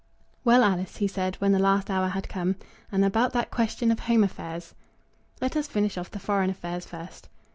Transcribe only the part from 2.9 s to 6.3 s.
"and about that question of home affairs?" "Let us finish off the